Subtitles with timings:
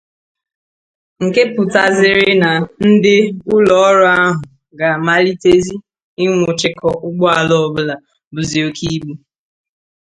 [1.25, 2.49] nke pụtazịrị na
[2.87, 3.15] ndị
[3.53, 4.33] ụlọọrụ ahụ
[4.77, 5.75] ga-amalitezị
[6.23, 7.95] ịnwụchikọ ụgbọala ọbụla
[8.33, 9.13] buzị oke ibu